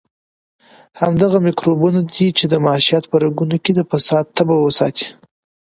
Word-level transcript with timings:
همدغه 1.01 1.37
میکروبونه 1.47 1.99
دي 2.13 2.27
چې 2.37 2.45
د 2.47 2.53
معیشت 2.65 3.03
په 3.11 3.15
رګونو 3.23 3.57
کې 3.63 3.71
د 3.75 3.79
فساد 3.89 4.25
تبه 4.35 4.55
وساتي. 4.59 5.07